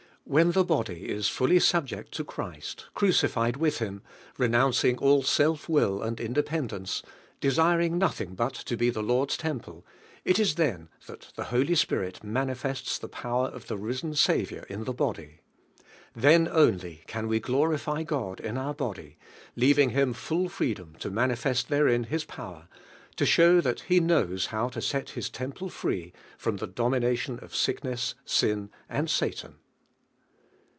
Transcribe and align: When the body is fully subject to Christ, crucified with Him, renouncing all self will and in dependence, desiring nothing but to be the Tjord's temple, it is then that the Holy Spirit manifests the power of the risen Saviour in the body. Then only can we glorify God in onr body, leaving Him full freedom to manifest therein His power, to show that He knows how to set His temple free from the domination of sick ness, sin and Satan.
When 0.23 0.51
the 0.51 0.63
body 0.63 1.09
is 1.09 1.27
fully 1.27 1.59
subject 1.59 2.13
to 2.13 2.23
Christ, 2.23 2.85
crucified 2.93 3.57
with 3.57 3.79
Him, 3.79 4.01
renouncing 4.37 4.97
all 4.99 5.23
self 5.23 5.67
will 5.67 6.01
and 6.03 6.19
in 6.21 6.31
dependence, 6.31 7.01
desiring 7.41 7.97
nothing 7.97 8.35
but 8.35 8.53
to 8.53 8.77
be 8.77 8.91
the 8.91 9.01
Tjord's 9.01 9.35
temple, 9.35 9.83
it 10.23 10.37
is 10.39 10.55
then 10.55 10.89
that 11.07 11.33
the 11.35 11.45
Holy 11.45 11.73
Spirit 11.73 12.23
manifests 12.23 12.97
the 12.97 13.09
power 13.09 13.47
of 13.47 13.65
the 13.67 13.77
risen 13.77 14.13
Saviour 14.13 14.63
in 14.69 14.83
the 14.85 14.93
body. 14.93 15.39
Then 16.15 16.47
only 16.47 17.01
can 17.07 17.27
we 17.27 17.39
glorify 17.41 18.03
God 18.03 18.39
in 18.39 18.55
onr 18.55 18.77
body, 18.77 19.17
leaving 19.55 19.89
Him 19.89 20.13
full 20.13 20.47
freedom 20.49 20.95
to 20.99 21.09
manifest 21.09 21.67
therein 21.67 22.05
His 22.05 22.23
power, 22.25 22.67
to 23.17 23.25
show 23.25 23.59
that 23.59 23.81
He 23.81 23.99
knows 23.99 24.45
how 24.45 24.69
to 24.69 24.81
set 24.83 25.09
His 25.09 25.29
temple 25.31 25.69
free 25.69 26.13
from 26.37 26.57
the 26.57 26.67
domination 26.67 27.39
of 27.41 27.55
sick 27.55 27.83
ness, 27.83 28.13
sin 28.23 28.69
and 28.87 29.09
Satan. 29.09 29.55